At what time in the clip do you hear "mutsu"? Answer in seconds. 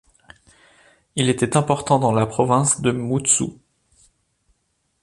2.91-3.45